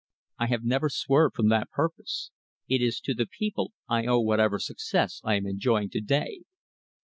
I 0.39 0.47
have 0.47 0.63
never 0.63 0.89
swerved 0.89 1.35
from 1.35 1.49
that 1.49 1.69
purpose. 1.69 2.31
It 2.67 2.81
is 2.81 2.99
to 3.01 3.13
the 3.13 3.27
people 3.27 3.71
I 3.87 4.07
owe 4.07 4.19
whatever 4.21 4.57
success 4.57 5.21
I 5.23 5.35
am 5.35 5.45
enjoying 5.45 5.91
to 5.91 6.01
day." 6.01 6.41